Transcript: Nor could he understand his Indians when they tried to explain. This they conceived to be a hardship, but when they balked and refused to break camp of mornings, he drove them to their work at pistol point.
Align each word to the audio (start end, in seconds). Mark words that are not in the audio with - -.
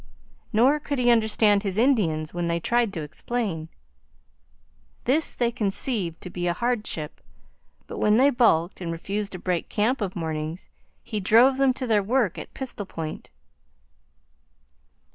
Nor 0.51 0.79
could 0.79 0.97
he 0.97 1.11
understand 1.11 1.61
his 1.61 1.77
Indians 1.77 2.33
when 2.33 2.47
they 2.47 2.59
tried 2.59 2.91
to 2.93 3.03
explain. 3.03 3.69
This 5.05 5.35
they 5.35 5.51
conceived 5.51 6.19
to 6.21 6.31
be 6.31 6.47
a 6.47 6.53
hardship, 6.55 7.21
but 7.85 7.99
when 7.99 8.17
they 8.17 8.31
balked 8.31 8.81
and 8.81 8.91
refused 8.91 9.31
to 9.33 9.37
break 9.37 9.69
camp 9.69 10.01
of 10.01 10.15
mornings, 10.15 10.69
he 11.03 11.19
drove 11.19 11.57
them 11.57 11.71
to 11.75 11.85
their 11.85 12.01
work 12.01 12.39
at 12.39 12.55
pistol 12.55 12.87
point. 12.87 13.29